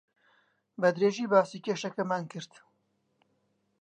[0.81, 2.51] بەدرێژی باسی کێشەکەمان کرد.